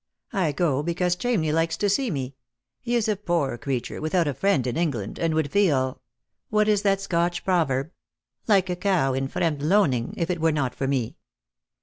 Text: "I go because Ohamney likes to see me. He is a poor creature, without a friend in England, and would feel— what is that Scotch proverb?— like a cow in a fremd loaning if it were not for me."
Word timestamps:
"I 0.33 0.51
go 0.51 0.81
because 0.81 1.15
Ohamney 1.15 1.53
likes 1.53 1.77
to 1.77 1.87
see 1.87 2.09
me. 2.09 2.33
He 2.81 2.95
is 2.95 3.07
a 3.07 3.15
poor 3.15 3.55
creature, 3.59 4.01
without 4.01 4.27
a 4.27 4.33
friend 4.33 4.65
in 4.65 4.75
England, 4.75 5.19
and 5.19 5.35
would 5.35 5.51
feel— 5.51 6.01
what 6.49 6.67
is 6.67 6.81
that 6.81 6.99
Scotch 6.99 7.45
proverb?— 7.45 7.91
like 8.47 8.71
a 8.71 8.75
cow 8.75 9.13
in 9.13 9.25
a 9.25 9.29
fremd 9.29 9.61
loaning 9.61 10.15
if 10.17 10.31
it 10.31 10.41
were 10.41 10.51
not 10.51 10.73
for 10.73 10.87
me." 10.87 11.17